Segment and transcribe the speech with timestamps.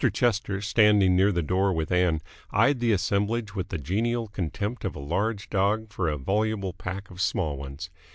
[0.13, 4.95] Chester, standing near the door with Ann, eyed the assemblage with the genial contempt of
[4.95, 7.91] a large dog for a voluble pack of small ones.